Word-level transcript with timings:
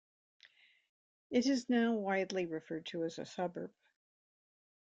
It 1.29 1.45
is 1.45 1.69
now 1.69 1.93
widely 1.93 2.47
referred 2.47 2.87
to 2.87 3.03
as 3.03 3.19
a 3.19 3.25
suburb. 3.27 3.71